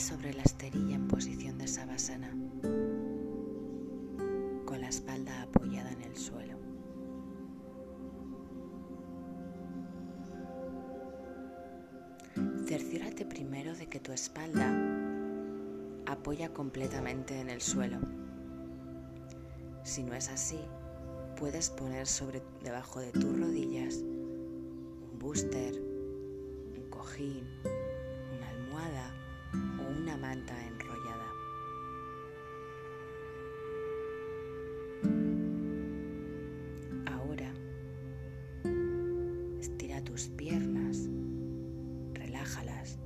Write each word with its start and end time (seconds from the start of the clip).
sobre 0.00 0.32
la 0.32 0.42
esterilla 0.42 0.96
en 0.96 1.08
posición 1.08 1.58
de 1.58 1.68
sabasana, 1.68 2.30
con 4.64 4.80
la 4.80 4.88
espalda 4.88 5.42
apoyada 5.42 5.92
en 5.92 6.02
el 6.02 6.16
suelo. 6.16 6.56
Cerciórate 12.66 13.26
primero 13.26 13.74
de 13.74 13.88
que 13.88 14.00
tu 14.00 14.12
espalda 14.12 14.74
apoya 16.06 16.54
completamente 16.54 17.38
en 17.38 17.50
el 17.50 17.60
suelo. 17.60 17.98
Si 19.84 20.02
no 20.02 20.14
es 20.14 20.30
así, 20.30 20.60
puedes 21.36 21.68
poner 21.68 22.06
sobre 22.06 22.42
debajo 22.64 23.00
de 23.00 23.12
tus 23.12 23.38
rodillas 23.38 23.96
un 23.96 25.18
booster, 25.18 25.74
un 25.78 26.88
cojín, 26.88 27.44
enrollada. 30.32 31.26
Ahora 37.06 37.52
estira 39.60 40.02
tus 40.04 40.28
piernas, 40.30 41.08
relájalas, 42.14 42.98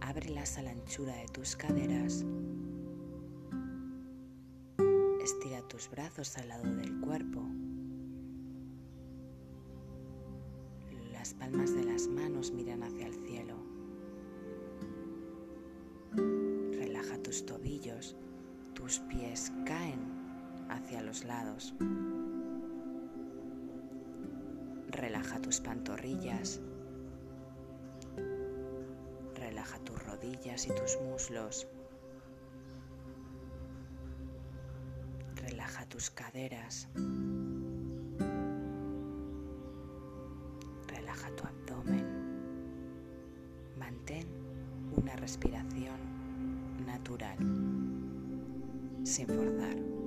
ábrelas 0.00 0.58
a 0.58 0.62
la 0.62 0.70
anchura 0.72 1.14
de 1.16 1.26
tus 1.28 1.56
caderas. 1.56 2.24
Estira 5.22 5.66
tus 5.68 5.88
brazos 5.88 6.36
al 6.36 6.48
lado 6.48 6.74
del 6.74 7.00
cuerpo. 7.00 7.61
Rodillas 30.62 30.66
y 30.66 30.70
tus 30.70 31.00
muslos. 31.02 31.66
Relaja 35.36 35.86
tus 35.86 36.10
caderas. 36.10 36.88
Relaja 40.88 41.30
tu 41.36 41.44
abdomen. 41.44 42.06
Mantén 43.78 44.26
una 44.96 45.16
respiración 45.16 45.98
natural, 46.86 47.38
sin 49.04 49.26
forzar. 49.26 50.01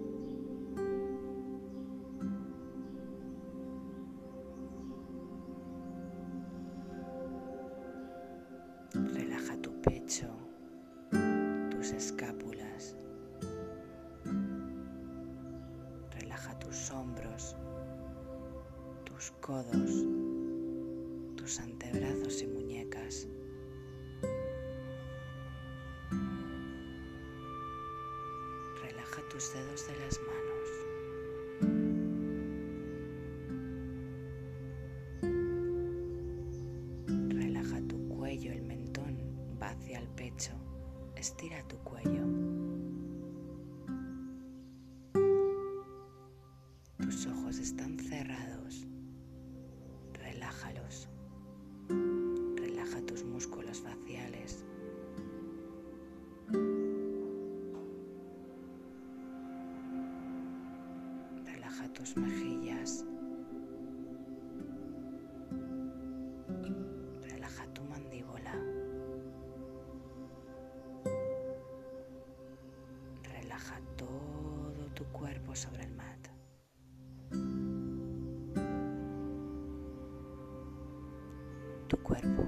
Tus 29.36 29.52
dedos 29.54 29.86
de 29.88 29.96
las 30.00 30.18
manos. 30.22 30.70
Relaja 37.34 37.82
tu 37.82 38.08
cuello, 38.08 38.54
el 38.54 38.62
mentón 38.64 39.18
va 39.62 39.72
hacia 39.72 40.00
el 40.00 40.08
pecho. 40.08 40.54
Estira 41.18 41.62
tu 41.68 41.76
cuello. 41.80 42.35
Tus 62.06 62.18
mejillas. 62.18 63.04
Relaja 67.24 67.66
tu 67.74 67.84
mandíbula. 67.86 68.54
Relaja 73.24 73.82
todo 73.98 74.86
tu 74.94 75.04
cuerpo 75.06 75.56
sobre 75.56 75.84
el 75.86 75.96
mat. 75.96 76.28
Tu 81.88 81.98
cuerpo 82.04 82.45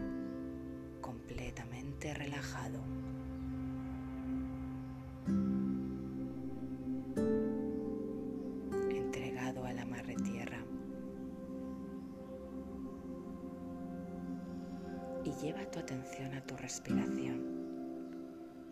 Y 15.27 15.33
lleva 15.41 15.59
tu 15.69 15.79
atención 15.79 16.33
a 16.35 16.41
tu 16.41 16.55
respiración. 16.55 17.41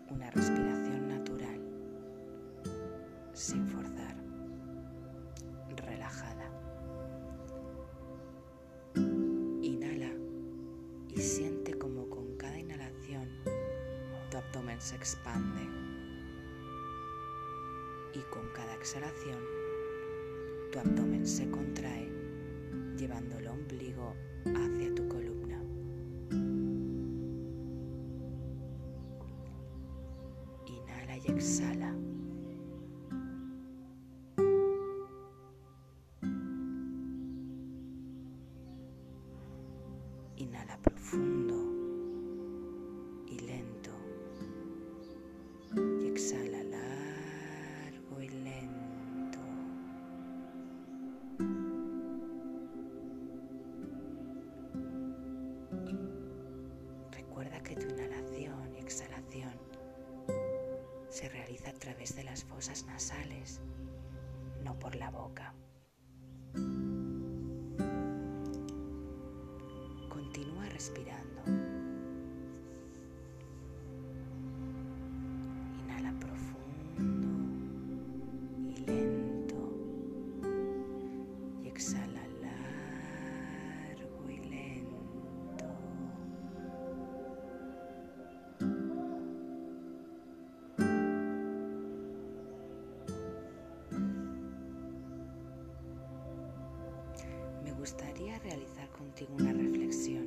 Una 0.09 0.31
respiración 0.31 0.64
Inhala 40.37 40.77
profundo 40.81 41.55
y 43.27 43.39
lento. 43.39 43.91
Y 46.01 46.07
exhala 46.07 46.63
largo 46.63 48.21
y 48.21 48.27
lento. 48.29 49.39
Recuerda 57.11 57.61
que 57.63 57.75
tu 57.75 57.87
inhalación 57.87 58.75
y 58.75 58.79
exhalación 58.79 59.53
se 61.09 61.29
realiza 61.29 61.69
a 61.69 61.73
través 61.73 62.13
de 62.15 62.25
las 62.25 62.43
fosas 62.43 62.85
nasales, 62.85 63.61
no 64.63 64.77
por 64.77 64.95
la 64.95 65.11
boca. 65.11 65.44
Gustaría 97.85 98.39
realizar 98.39 98.89
contigo 98.93 99.35
una 99.37 99.53
reflexión. 99.53 100.25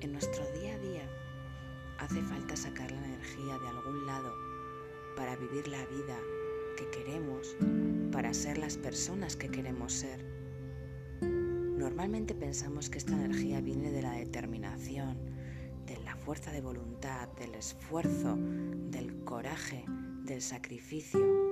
En 0.00 0.12
nuestro 0.12 0.44
día 0.58 0.74
a 0.74 0.78
día 0.80 1.08
hace 1.98 2.20
falta 2.22 2.56
sacar 2.56 2.90
la 2.90 2.98
energía 3.04 3.56
de 3.60 3.68
algún 3.68 4.06
lado 4.06 4.34
para 5.14 5.36
vivir 5.36 5.68
la 5.68 5.86
vida 5.86 6.18
que 6.76 6.90
queremos, 6.90 7.56
para 8.10 8.34
ser 8.34 8.58
las 8.58 8.76
personas 8.76 9.36
que 9.36 9.52
queremos 9.52 9.92
ser. 9.92 10.24
Normalmente 11.22 12.34
pensamos 12.34 12.90
que 12.90 12.98
esta 12.98 13.12
energía 13.12 13.60
viene 13.60 13.92
de 13.92 14.02
la 14.02 14.14
determinación, 14.14 15.16
de 15.86 15.96
la 15.98 16.16
fuerza 16.16 16.50
de 16.50 16.60
voluntad, 16.60 17.28
del 17.38 17.54
esfuerzo, 17.54 18.36
del 18.36 19.22
coraje, 19.22 19.84
del 20.24 20.42
sacrificio. 20.42 21.47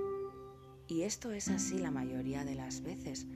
Y 0.89 1.03
esto 1.03 1.33
es 1.33 1.49
así 1.49 1.79
la 1.79 1.91
mayoría 1.91 2.45
de 2.45 2.55
las 2.55 2.81
veces, 2.81 3.27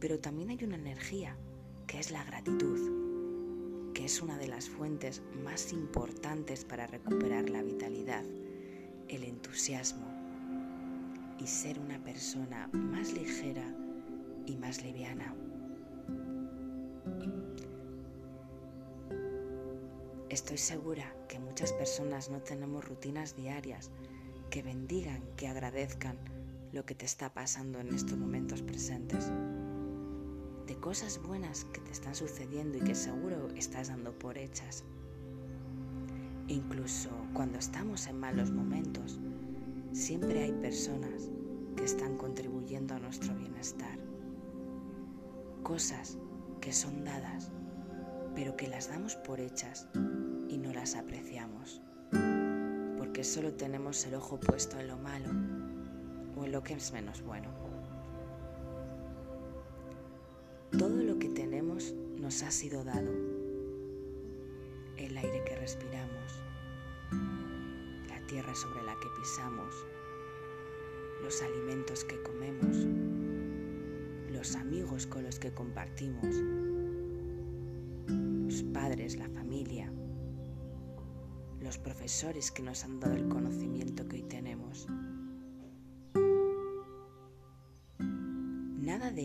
pero 0.00 0.18
también 0.18 0.48
hay 0.48 0.64
una 0.64 0.76
energía 0.76 1.36
que 1.86 1.98
es 1.98 2.10
la 2.10 2.24
gratitud, 2.24 3.92
que 3.92 4.06
es 4.06 4.22
una 4.22 4.38
de 4.38 4.48
las 4.48 4.70
fuentes 4.70 5.22
más 5.44 5.74
importantes 5.74 6.64
para 6.64 6.86
recuperar 6.86 7.50
la 7.50 7.62
vitalidad, 7.62 8.24
el 9.08 9.24
entusiasmo 9.24 10.06
y 11.38 11.46
ser 11.46 11.78
una 11.78 12.02
persona 12.02 12.68
más 12.72 13.12
ligera 13.12 13.74
y 14.46 14.56
más 14.56 14.82
liviana. 14.82 15.34
Estoy 20.30 20.56
segura 20.56 21.14
que 21.28 21.38
muchas 21.38 21.74
personas 21.74 22.30
no 22.30 22.40
tenemos 22.40 22.86
rutinas 22.86 23.36
diarias 23.36 23.90
que 24.48 24.62
bendigan, 24.62 25.22
que 25.36 25.48
agradezcan 25.48 26.16
lo 26.76 26.84
que 26.84 26.94
te 26.94 27.06
está 27.06 27.32
pasando 27.32 27.80
en 27.80 27.88
estos 27.94 28.18
momentos 28.18 28.60
presentes. 28.60 29.32
De 30.66 30.76
cosas 30.76 31.18
buenas 31.22 31.64
que 31.64 31.80
te 31.80 31.90
están 31.90 32.14
sucediendo 32.14 32.76
y 32.76 32.82
que 32.82 32.94
seguro 32.94 33.48
estás 33.56 33.88
dando 33.88 34.12
por 34.12 34.36
hechas. 34.36 34.84
Incluso 36.48 37.08
cuando 37.32 37.58
estamos 37.58 38.06
en 38.08 38.20
malos 38.20 38.50
momentos, 38.50 39.18
siempre 39.92 40.42
hay 40.42 40.52
personas 40.52 41.30
que 41.78 41.84
están 41.84 42.18
contribuyendo 42.18 42.94
a 42.94 42.98
nuestro 42.98 43.34
bienestar. 43.34 43.98
Cosas 45.62 46.18
que 46.60 46.74
son 46.74 47.04
dadas, 47.04 47.52
pero 48.34 48.54
que 48.54 48.68
las 48.68 48.90
damos 48.90 49.16
por 49.16 49.40
hechas 49.40 49.88
y 50.46 50.58
no 50.58 50.74
las 50.74 50.94
apreciamos, 50.94 51.80
porque 52.98 53.24
solo 53.24 53.54
tenemos 53.54 54.04
el 54.04 54.16
ojo 54.16 54.38
puesto 54.38 54.78
en 54.78 54.88
lo 54.88 54.98
malo 54.98 55.55
lo 56.48 56.62
que 56.62 56.74
es 56.74 56.92
menos 56.92 57.22
bueno. 57.22 57.48
Todo 60.78 61.02
lo 61.02 61.18
que 61.18 61.28
tenemos 61.28 61.94
nos 62.18 62.42
ha 62.42 62.50
sido 62.50 62.84
dado. 62.84 63.10
El 64.96 65.16
aire 65.16 65.44
que 65.44 65.56
respiramos, 65.56 66.42
la 68.08 68.26
tierra 68.26 68.54
sobre 68.54 68.82
la 68.82 68.94
que 68.94 69.08
pisamos, 69.18 69.74
los 71.22 71.42
alimentos 71.42 72.04
que 72.04 72.22
comemos, 72.22 72.86
los 74.30 74.54
amigos 74.56 75.06
con 75.06 75.24
los 75.24 75.38
que 75.38 75.52
compartimos, 75.52 76.34
los 78.06 78.62
padres, 78.72 79.16
la 79.16 79.28
familia, 79.28 79.92
los 81.60 81.78
profesores 81.78 82.50
que 82.50 82.62
nos 82.62 82.84
han 82.84 83.00
dado 83.00 83.14
el 83.14 83.28
conocimiento 83.28 84.06
que 84.08 84.16
hoy 84.16 84.22
tenemos. 84.22 84.86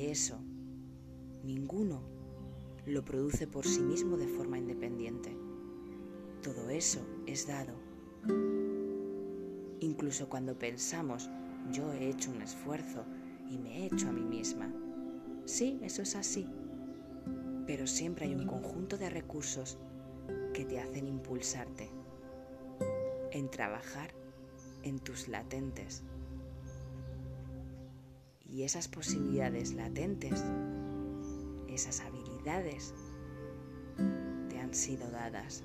Eso, 0.10 0.40
ninguno, 1.44 2.02
lo 2.86 3.06
produce 3.06 3.46
por 3.46 3.66
sí 3.66 3.82
mismo 3.82 4.18
de 4.18 4.28
forma 4.28 4.58
independiente. 4.58 5.38
Todo 6.42 6.70
eso 6.70 7.06
es 7.28 7.46
dado. 7.46 7.74
Incluso 9.80 10.30
cuando 10.30 10.58
pensamos, 10.58 11.30
yo 11.72 11.92
he 11.94 12.10
hecho 12.10 12.32
un 12.32 12.42
esfuerzo 12.42 13.06
y 13.50 13.58
me 13.58 13.80
he 13.80 13.86
hecho 13.86 14.08
a 14.08 14.12
mí 14.12 14.24
misma. 14.24 14.74
Sí, 15.46 15.80
eso 15.84 16.02
es 16.02 16.16
así. 16.16 16.48
Pero 17.68 17.86
siempre 17.86 18.26
hay 18.26 18.34
un 18.34 18.48
conjunto 18.48 18.98
de 18.98 19.10
recursos 19.10 19.78
que 20.54 20.66
te 20.66 20.80
hacen 20.80 21.08
impulsarte 21.08 21.90
en 23.32 23.50
trabajar 23.50 24.14
en 24.84 25.00
tus 25.00 25.28
latentes. 25.28 26.04
Y 28.52 28.64
esas 28.64 28.90
posibilidades 28.90 29.74
latentes, 29.74 30.44
esas 31.70 32.02
habilidades, 32.02 32.94
te 34.50 34.60
han 34.60 34.74
sido 34.74 35.10
dadas. 35.10 35.64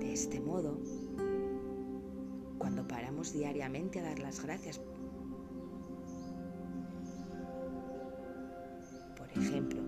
De 0.00 0.12
este 0.12 0.40
modo, 0.40 0.80
cuando 2.58 2.86
paramos 2.88 3.32
diariamente 3.32 4.00
a 4.00 4.02
dar 4.02 4.18
las 4.18 4.42
gracias, 4.42 4.80
por 9.16 9.30
ejemplo, 9.30 9.80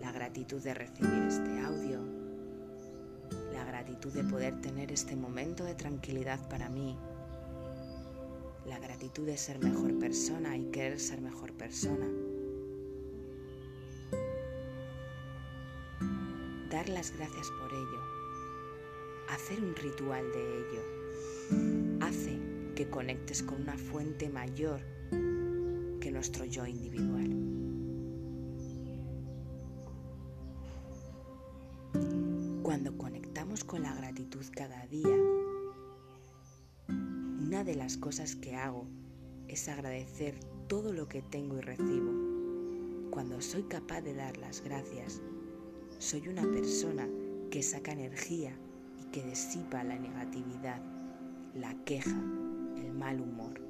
la 0.00 0.12
gratitud 0.12 0.62
de 0.62 0.74
recibir 0.74 1.24
este 1.26 1.60
audio, 1.60 2.11
de 4.10 4.24
poder 4.24 4.60
tener 4.60 4.90
este 4.90 5.14
momento 5.14 5.64
de 5.64 5.74
tranquilidad 5.74 6.48
para 6.48 6.68
mí, 6.68 6.98
la 8.66 8.78
gratitud 8.78 9.26
de 9.26 9.36
ser 9.36 9.60
mejor 9.60 9.96
persona 9.98 10.56
y 10.56 10.64
querer 10.70 10.98
ser 10.98 11.20
mejor 11.20 11.52
persona. 11.52 12.06
Dar 16.70 16.88
las 16.88 17.12
gracias 17.16 17.48
por 17.60 17.72
ello, 17.72 18.02
hacer 19.30 19.62
un 19.62 19.76
ritual 19.76 20.24
de 20.32 20.58
ello, 20.58 22.00
hace 22.00 22.40
que 22.74 22.88
conectes 22.90 23.42
con 23.42 23.62
una 23.62 23.76
fuente 23.76 24.28
mayor 24.28 24.80
que 26.00 26.10
nuestro 26.10 26.44
yo 26.44 26.66
individual. 26.66 27.51
Con 33.60 33.82
la 33.82 33.94
gratitud 33.94 34.46
cada 34.56 34.86
día, 34.86 35.14
una 36.88 37.62
de 37.64 37.74
las 37.74 37.98
cosas 37.98 38.34
que 38.34 38.56
hago 38.56 38.86
es 39.46 39.68
agradecer 39.68 40.40
todo 40.68 40.94
lo 40.94 41.06
que 41.06 41.20
tengo 41.20 41.58
y 41.58 41.60
recibo. 41.60 43.10
Cuando 43.10 43.42
soy 43.42 43.64
capaz 43.64 44.00
de 44.00 44.14
dar 44.14 44.38
las 44.38 44.62
gracias, 44.62 45.20
soy 45.98 46.28
una 46.28 46.50
persona 46.50 47.06
que 47.50 47.62
saca 47.62 47.92
energía 47.92 48.56
y 48.98 49.04
que 49.10 49.22
disipa 49.22 49.84
la 49.84 49.98
negatividad, 49.98 50.80
la 51.54 51.74
queja, 51.84 52.18
el 52.78 52.94
mal 52.94 53.20
humor. 53.20 53.60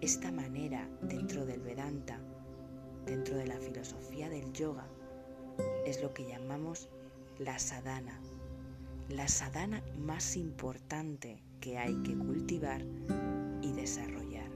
Esta 0.00 0.32
manera 0.32 0.88
dentro 1.02 1.44
del 1.44 1.60
Vedanta, 1.60 2.18
dentro 3.04 3.36
de 3.36 3.46
la 3.46 3.58
filosofía 3.58 4.30
del 4.30 4.50
yoga, 4.54 4.88
es 5.84 6.02
lo 6.02 6.14
que 6.14 6.26
llamamos 6.26 6.88
la 7.38 7.58
sadhana, 7.58 8.18
la 9.10 9.28
sadhana 9.28 9.82
más 9.98 10.36
importante 10.36 11.42
que 11.60 11.76
hay 11.76 11.94
que 12.02 12.16
cultivar 12.16 12.82
y 13.60 13.72
desarrollar. 13.72 14.50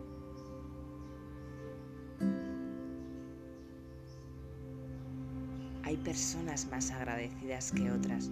Hay 5.83 5.97
personas 5.99 6.69
más 6.71 6.91
agradecidas 6.91 7.73
que 7.73 7.91
otras, 7.91 8.31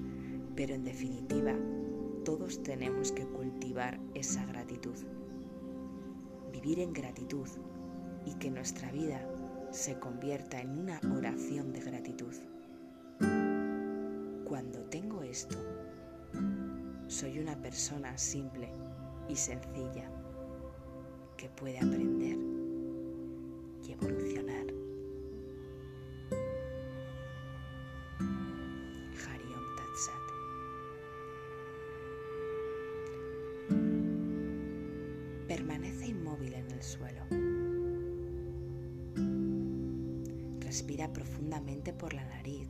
pero 0.56 0.74
en 0.74 0.84
definitiva 0.84 1.54
todos 2.24 2.62
tenemos 2.62 3.12
que 3.12 3.26
cultivar 3.26 4.00
esa 4.14 4.46
gratitud. 4.46 4.96
Vivir 6.52 6.80
en 6.80 6.92
gratitud 6.92 7.48
y 8.24 8.34
que 8.34 8.50
nuestra 8.50 8.90
vida 8.92 9.20
se 9.72 9.98
convierta 9.98 10.60
en 10.60 10.78
una 10.78 11.00
oración 11.14 11.72
de 11.72 11.80
gratitud. 11.80 12.34
Soy 17.06 17.38
una 17.38 17.60
persona 17.60 18.16
simple 18.18 18.72
y 19.28 19.36
sencilla 19.36 20.10
que 21.36 21.48
puede 21.50 21.78
aprender 21.78 22.36
y 23.86 23.92
evolucionar. 23.92 24.66
Hariom 29.24 29.64
Tatsat. 29.76 30.26
Permanece 35.46 36.06
inmóvil 36.08 36.54
en 36.54 36.70
el 36.70 36.82
suelo. 36.82 37.22
Respira 40.60 41.12
profundamente 41.12 41.92
por 41.92 42.12
la 42.14 42.24
nariz 42.24 42.68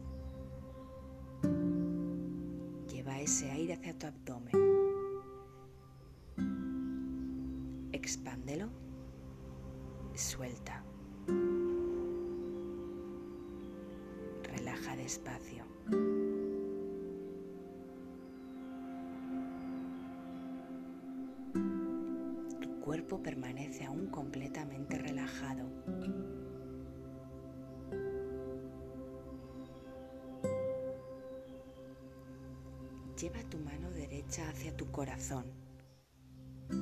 ese 3.28 3.50
aire 3.50 3.74
hacia 3.74 3.92
tu 3.98 4.06
abdomen. 4.06 4.54
Expándelo. 7.92 8.70
Suelta. 10.14 10.82
espacio. 15.08 15.64
Tu 22.60 22.80
cuerpo 22.80 23.22
permanece 23.22 23.84
aún 23.86 24.08
completamente 24.08 24.98
relajado. 24.98 25.64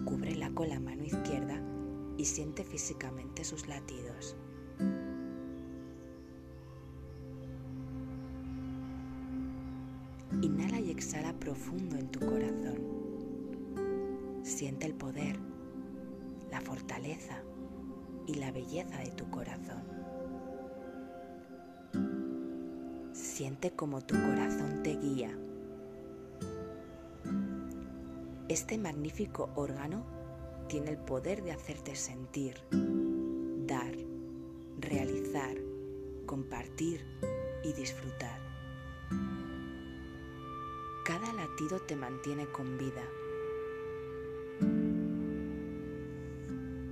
Cúbrela 0.05 0.51
con 0.51 0.69
la 0.69 0.79
mano 0.79 1.05
izquierda 1.05 1.59
y 2.19 2.25
siente 2.27 2.65
físicamente 2.65 3.45
sus 3.45 3.67
latidos. 3.67 4.37
Inhala 10.43 10.81
y 10.81 10.91
exhala 10.91 11.33
profundo 11.33 11.97
en 11.97 12.11
tu 12.11 12.21
corazón. 12.21 12.79
Siente 14.43 14.87
el 14.87 14.95
poder, 14.95 15.39
la 16.51 16.61
fortaleza 16.61 17.43
y 18.27 18.35
la 18.35 18.53
belleza 18.53 18.99
de 18.99 19.13
tu 19.13 19.31
corazón. 19.31 19.83
Siente 23.13 23.71
como 23.71 24.03
tu 24.03 24.15
corazón 24.15 24.83
te 24.83 24.95
guía. 24.97 25.35
Este 28.57 28.79
magnífico 28.79 29.51
órgano 29.55 30.03
tiene 30.67 30.89
el 30.89 30.97
poder 30.97 31.43
de 31.43 31.53
hacerte 31.53 31.95
sentir, 31.95 32.55
dar, 33.67 33.95
realizar, 34.79 35.55
compartir 36.25 37.05
y 37.63 37.75
disfrutar. 37.75 38.41
Cada 41.05 41.35
latido 41.35 41.81
te 41.87 41.97
mantiene 41.97 42.47
con 42.47 42.79
vida. 42.79 43.03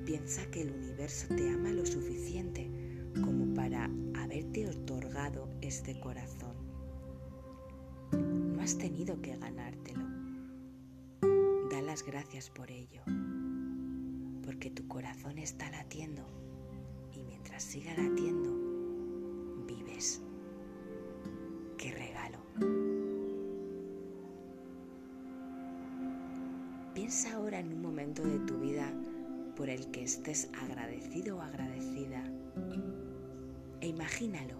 Piensa 0.04 0.44
que 0.50 0.60
el 0.60 0.70
universo 0.70 1.28
te 1.34 1.48
ama 1.48 1.70
lo 1.70 1.86
suficiente 1.86 2.68
como 3.24 3.54
para 3.54 3.88
haberte 4.12 4.68
otorgado 4.68 5.48
este 5.62 5.98
corazón. 5.98 6.56
No 8.12 8.60
has 8.60 8.76
tenido 8.76 9.18
que 9.22 9.34
ganártelo. 9.38 9.83
Gracias 12.02 12.50
por 12.50 12.72
ello, 12.72 13.02
porque 14.44 14.68
tu 14.68 14.88
corazón 14.88 15.38
está 15.38 15.70
latiendo 15.70 16.22
y 17.12 17.22
mientras 17.22 17.62
siga 17.62 17.94
latiendo, 17.96 18.50
vives. 19.64 20.20
¡Qué 21.78 21.92
regalo! 21.92 22.38
Piensa 26.94 27.34
ahora 27.34 27.60
en 27.60 27.72
un 27.72 27.82
momento 27.82 28.24
de 28.24 28.40
tu 28.40 28.58
vida 28.58 28.92
por 29.54 29.70
el 29.70 29.88
que 29.92 30.02
estés 30.02 30.50
agradecido 30.52 31.36
o 31.36 31.42
agradecida 31.42 32.24
e 33.80 33.86
imagínalo, 33.86 34.58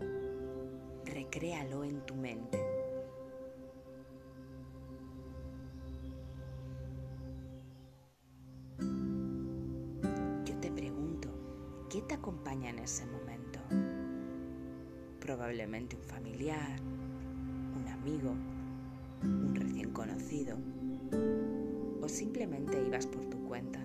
recréalo 1.05 1.83
en 1.83 2.00
tu 2.07 2.14
mente. 2.14 2.63
Ese 12.85 13.07
momento? 13.07 13.59
Probablemente 15.19 15.97
un 15.97 16.03
familiar, 16.03 16.79
un 17.75 17.88
amigo, 17.88 18.37
un 19.23 19.55
recién 19.55 19.91
conocido 19.91 20.59
o 22.03 22.09
simplemente 22.09 22.81
ibas 22.87 23.07
por 23.07 23.25
tu 23.25 23.43
cuenta. 23.49 23.81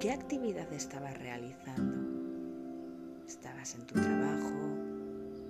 ¿Qué 0.00 0.10
actividad 0.10 0.72
estabas 0.72 1.18
realizando? 1.18 3.26
¿Estabas 3.26 3.74
en 3.74 3.86
tu 3.86 3.94
trabajo? 3.94 4.54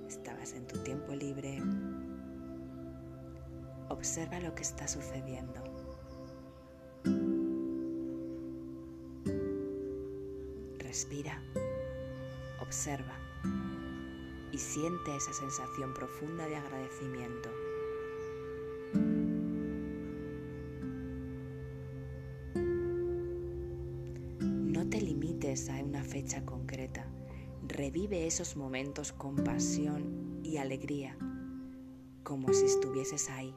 ¿Estabas 0.09 0.53
en 0.55 0.67
tu 0.67 0.83
tiempo 0.83 1.15
libre? 1.15 1.63
Observa 3.89 4.41
lo 4.41 4.55
que 4.55 4.63
está 4.63 4.89
sucediendo. 4.89 5.66
Respira, 10.97 11.43
observa 12.59 13.19
y 14.51 14.57
siente 14.57 15.15
esa 15.15 15.35
sensación 15.35 15.93
profunda 15.93 16.47
de 16.47 16.57
agradecimiento. 16.57 17.51
No 24.41 24.89
te 24.89 25.03
limites 25.03 25.69
a 25.69 25.75
una 25.85 26.03
fecha 26.03 26.47
concreta. 26.47 27.07
Revive 27.69 28.27
esos 28.27 28.57
momentos 28.57 29.13
con 29.13 29.37
pasión 29.45 30.41
y 30.43 30.57
alegría, 30.57 31.19
como 32.23 32.55
si 32.55 32.65
estuvieses 32.65 33.29
ahí. 33.29 33.55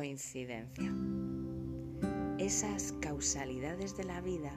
Coincidencia. 0.00 0.90
Esas 2.38 2.94
causalidades 3.02 3.98
de 3.98 4.04
la 4.04 4.22
vida 4.22 4.50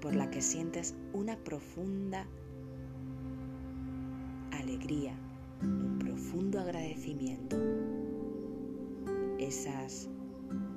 por 0.00 0.14
la 0.14 0.30
que 0.30 0.40
sientes 0.40 0.94
una 1.12 1.36
profunda 1.36 2.26
alegría, 4.52 5.14
un 5.60 5.98
profundo 5.98 6.58
agradecimiento. 6.58 7.58
Esas 9.38 10.08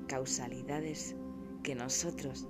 causalidades 0.09 1.15
que 1.63 1.73
nosotros 1.73 2.49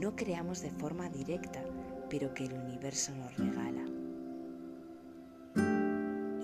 no 0.00 0.14
creamos 0.14 0.62
de 0.62 0.70
forma 0.70 1.08
directa, 1.08 1.64
pero 2.08 2.32
que 2.32 2.44
el 2.44 2.52
universo 2.52 3.12
nos 3.16 3.36
regala. 3.36 3.84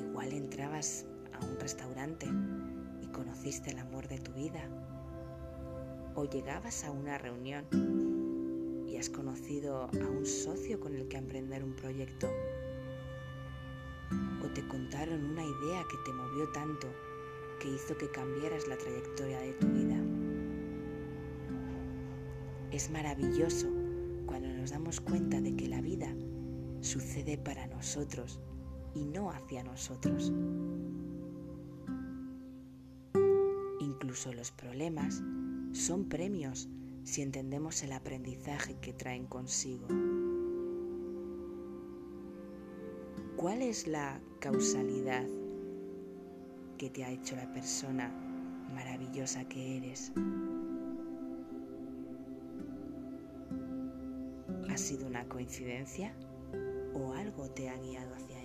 Igual 0.01 0.33
entrabas 0.33 1.07
a 1.33 1.45
un 1.45 1.61
restaurante 1.61 2.27
conociste 3.13 3.71
el 3.71 3.79
amor 3.79 4.09
de 4.09 4.19
tu 4.19 4.33
vida. 4.33 4.69
O 6.15 6.25
llegabas 6.25 6.85
a 6.85 6.91
una 6.91 7.19
reunión 7.19 7.67
y 8.89 8.97
has 8.97 9.09
conocido 9.09 9.85
a 9.85 10.09
un 10.09 10.27
socio 10.27 10.81
con 10.81 10.95
el 10.95 11.09
que 11.09 11.17
emprender 11.17 11.63
un 11.63 11.75
proyecto. 11.75 12.29
O 14.45 14.49
te 14.53 14.67
contaron 14.67 15.25
una 15.25 15.45
idea 15.45 15.85
que 15.91 15.97
te 16.05 16.13
movió 16.13 16.49
tanto 16.51 16.89
que 17.61 17.69
hizo 17.69 17.97
que 17.97 18.11
cambiaras 18.11 18.67
la 18.67 18.77
trayectoria 18.77 19.39
de 19.41 19.53
tu 19.53 19.67
vida. 19.69 19.97
Es 22.73 22.91
maravilloso 22.91 23.69
cuando 24.27 24.49
nos 24.49 24.71
damos 24.71 25.01
cuenta 25.01 25.41
de 25.41 25.55
que 25.55 25.69
la 25.69 25.81
vida 25.81 26.15
sucede 26.81 27.37
para 27.37 27.67
nosotros 27.67 28.41
y 28.95 29.05
no 29.05 29.31
hacia 29.31 29.63
nosotros. 29.63 30.33
Incluso 34.11 34.33
los 34.33 34.51
problemas 34.51 35.23
son 35.71 36.09
premios 36.09 36.69
si 37.05 37.23
entendemos 37.23 37.85
el 37.85 37.93
aprendizaje 37.93 38.77
que 38.81 38.93
traen 38.93 39.25
consigo. 39.25 39.87
¿Cuál 43.37 43.63
es 43.63 43.87
la 43.87 44.21
causalidad 44.41 45.25
que 46.77 46.91
te 46.91 47.05
ha 47.05 47.13
hecho 47.13 47.37
la 47.37 47.53
persona 47.53 48.13
maravillosa 48.75 49.49
que 49.49 49.77
eres? 49.77 50.11
¿Ha 54.69 54.77
sido 54.77 55.07
una 55.07 55.29
coincidencia 55.29 56.17
o 56.95 57.13
algo 57.13 57.49
te 57.51 57.69
ha 57.69 57.77
guiado 57.77 58.13
hacia 58.17 58.40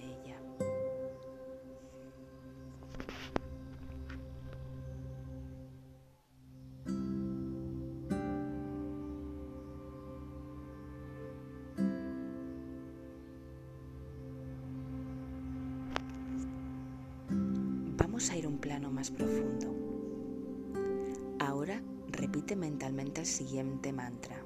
siguiente 23.25 23.91
mantra. 23.91 24.37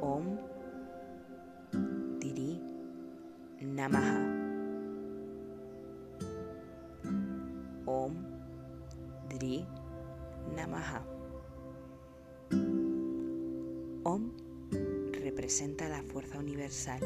Om 0.00 0.38
Diri 2.20 2.60
Namaha. 3.60 4.20
Om 7.86 8.12
Diri 9.28 9.66
Namaha. 10.54 11.04
Om 14.04 14.32
representa 15.12 15.88
la 15.88 16.02
fuerza 16.02 16.38
universal. 16.38 17.00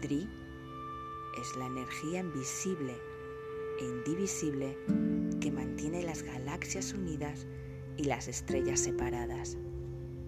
Dri 0.00 0.28
es 1.40 1.56
la 1.56 1.66
energía 1.66 2.20
invisible 2.20 2.94
e 3.80 3.84
indivisible 3.84 5.13
que 5.40 5.50
mantiene 5.50 6.02
las 6.02 6.22
galaxias 6.22 6.92
unidas 6.92 7.46
y 7.96 8.04
las 8.04 8.28
estrellas 8.28 8.80
separadas. 8.80 9.56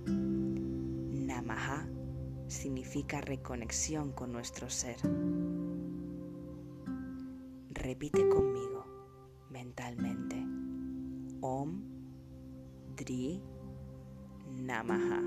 Namaha 0.07 1.89
significa 2.49 3.21
reconexión 3.21 4.13
con 4.13 4.33
nuestro 4.33 4.71
ser. 4.71 4.97
Repite 7.71 8.29
conmigo 8.29 8.85
mentalmente. 9.51 10.37
Om 11.41 11.83
Dri 12.97 13.43
Namaha. 14.57 15.23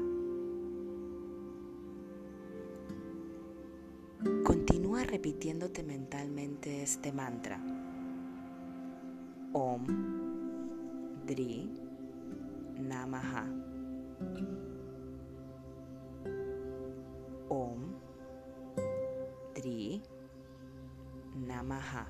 Continúa 4.44 5.04
repitiéndote 5.04 5.84
mentalmente 5.84 6.82
este 6.82 7.14
mantra. 7.14 7.79
Om 9.54 9.86
Dri 11.26 11.68
Namaha. 12.78 13.46
Om 17.50 17.80
Dri 19.56 20.04
Namaha. 21.34 22.06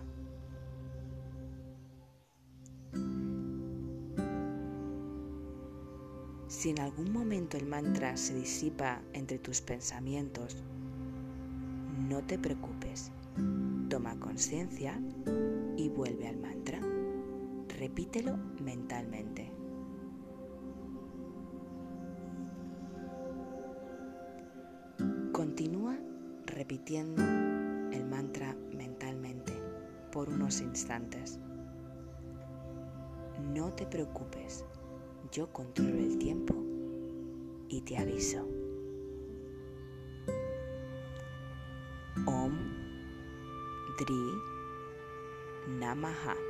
Si 6.48 6.72
en 6.72 6.79
algún 6.79 7.13
momento 7.13 7.55
el 7.55 7.67
mantra 7.67 8.17
se 8.17 8.36
disipa 8.36 9.01
entre 9.13 9.39
tus 9.39 9.62
pensamientos, 9.62 10.58
no 12.10 12.22
te 12.22 12.38
preocupes. 12.38 13.13
Toma 13.88 14.19
conciencia 14.19 15.00
y 15.77 15.88
vuelve 15.88 16.27
al 16.27 16.38
mantra. 16.38 16.88
Repítelo 17.80 18.36
mentalmente. 18.62 19.54
Continúa 25.32 25.98
repitiendo 26.46 27.24
el 27.94 28.06
mantra 28.06 28.54
mentalmente 28.76 29.54
por 30.12 30.28
unos 30.28 30.60
instantes. 30.60 31.40
No 33.54 33.74
te 33.74 33.86
preocupes, 33.86 34.65
yo 35.32 35.48
controlo 35.54 36.00
el 36.00 36.18
tiempo 36.18 36.56
y 37.70 37.80
te 37.80 37.98
aviso. 37.98 38.46
Om 42.26 42.58
Dri 43.98 44.34
Namaha. 45.80 46.49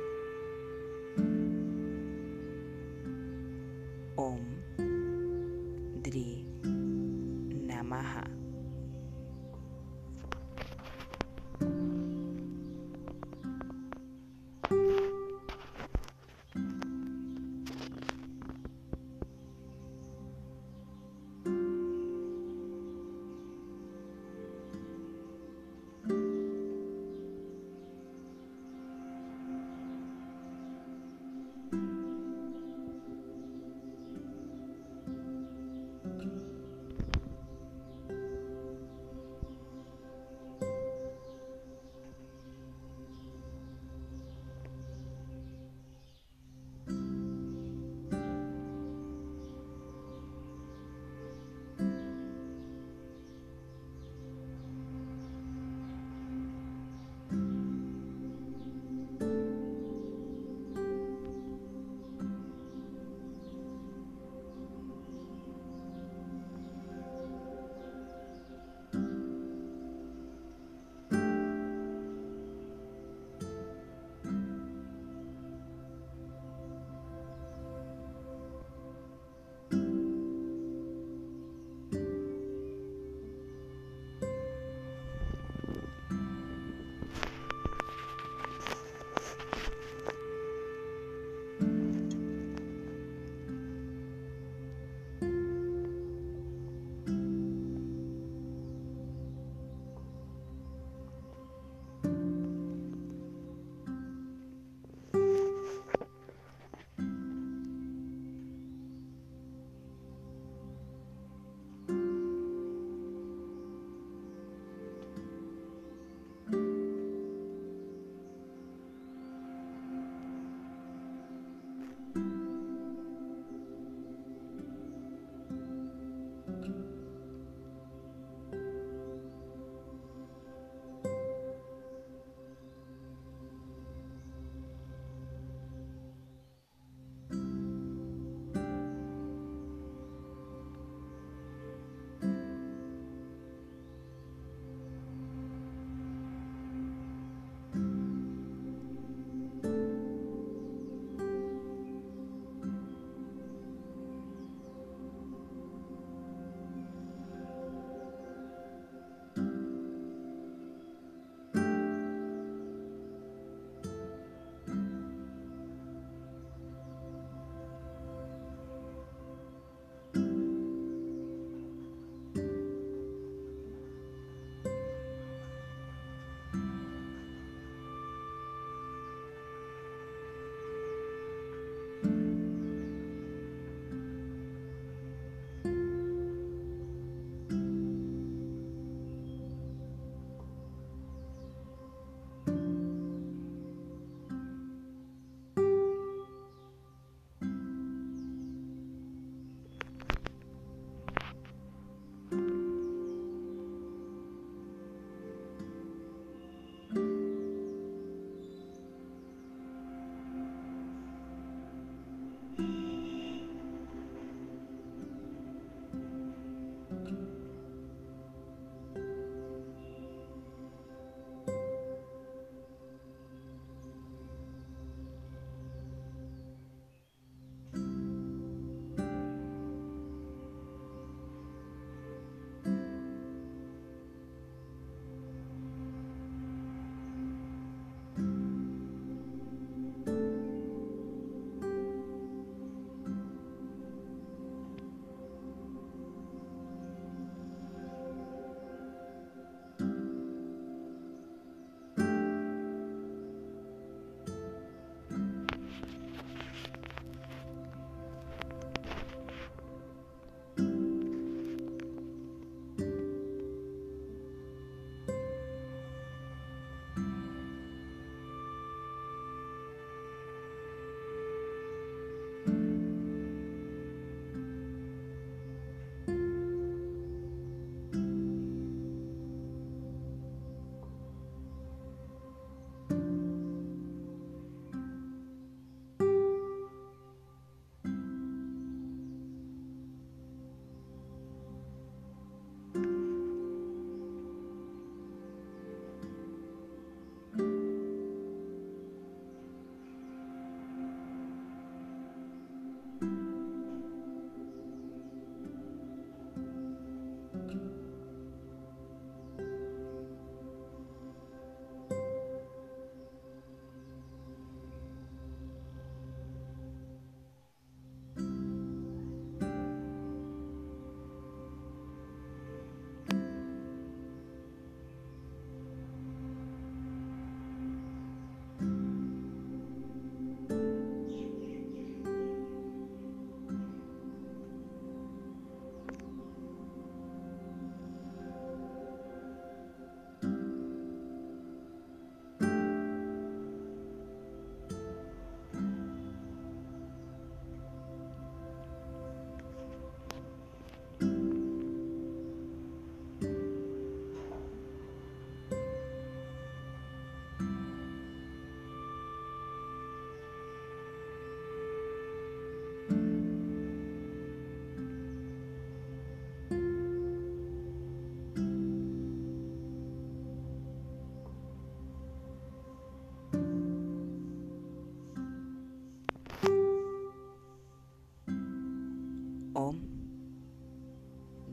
Om 379.54 379.80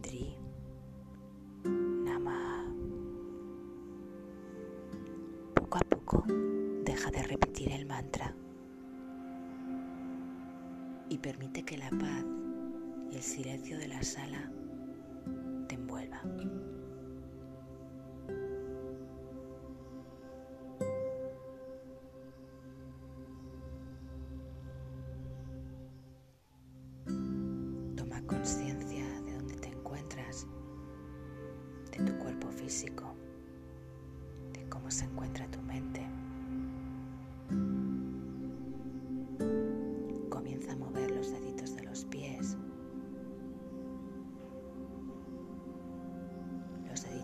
Dri 0.01 0.37
Nama. 1.63 2.65
Poco 5.55 5.77
a 5.77 5.81
poco 5.81 6.23
deja 6.83 7.09
de 7.09 7.23
repetir 7.23 7.71
el 7.71 7.87
mantra 7.87 8.35
y 11.09 11.17
permite 11.17 11.63
que 11.63 11.77
la 11.77 11.89
paz 11.89 12.23
y 13.11 13.15
el 13.15 13.23
silencio 13.23 13.79
de 13.79 13.87
la 13.87 14.03
sala 14.03 14.51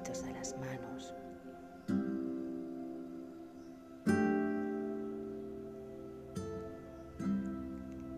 de 0.04 0.34
las 0.34 0.54
manos. 0.60 1.14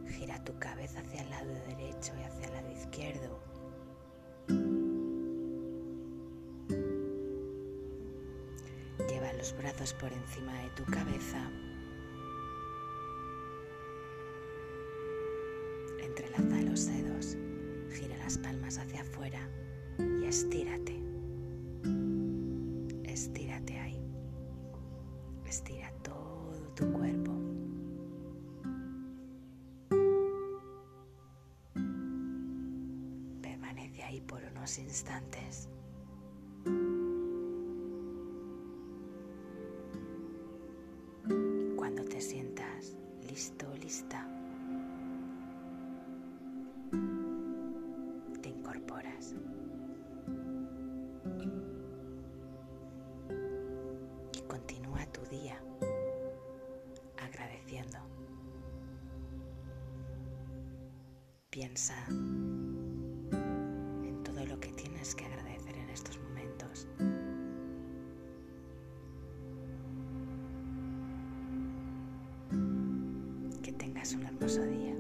Gira 0.10 0.43
tu 0.43 0.58
cabeza 0.58 1.00
hacia 1.02 1.21
el 1.21 1.30
lado 1.30 1.54
derecho 1.67 2.12
y 2.19 2.24
hacia 2.24 2.48
el 2.48 2.54
lado 2.54 2.71
izquierdo. 2.71 3.39
Lleva 9.08 9.34
los 9.34 9.56
brazos 9.56 9.93
por 9.93 10.12
encima 10.12 10.54
de 10.63 10.69
tu 10.71 10.86
cabeza. 10.86 11.52
Entrelaza 16.02 16.62
los 16.63 16.88
dedos, 16.88 17.38
gira 17.93 18.17
las 18.17 18.39
palmas 18.39 18.80
hacia 18.80 19.02
afuera 19.02 19.48
y. 20.00 20.24
Estírate 20.26 20.94
instantes. 34.65 35.69
Cuando 41.75 42.04
te 42.04 42.19
sientas 42.19 42.97
listo 43.30 43.67
o 43.71 43.75
lista, 43.78 44.28
te 48.41 48.49
incorporas. 48.49 49.36
Y 54.34 54.41
continúa 54.47 55.06
tu 55.12 55.21
día 55.30 55.62
agradeciendo. 57.17 57.99
Piensa 61.51 62.08
hermoso 74.45 74.63
día. 74.65 74.94